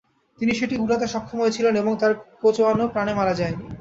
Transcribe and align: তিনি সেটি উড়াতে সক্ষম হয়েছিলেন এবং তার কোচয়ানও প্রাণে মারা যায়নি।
তিনি 0.39 0.51
সেটি 0.59 0.75
উড়াতে 0.77 1.05
সক্ষম 1.07 1.37
হয়েছিলেন 1.41 1.73
এবং 1.75 1.93
তার 2.01 2.11
কোচয়ানও 2.41 2.91
প্রাণে 2.93 3.13
মারা 3.19 3.33
যায়নি। 3.39 3.65